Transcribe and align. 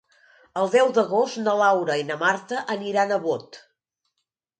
El 0.59 0.69
deu 0.75 0.87
d'agost 0.97 1.37
na 1.43 1.53
Laura 1.59 1.97
i 2.03 2.05
na 2.07 2.17
Marta 2.21 2.63
aniran 2.77 3.13
a 3.13 3.21
Bot. 3.27 3.61